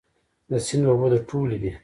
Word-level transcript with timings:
د 0.49 0.51
سیند 0.65 0.85
اوبه 0.91 1.07
د 1.11 1.15
ټولو 1.29 1.55
دي؟ 1.61 1.71